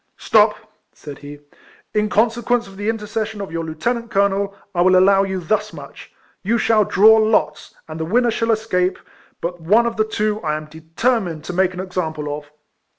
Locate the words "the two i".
9.97-10.55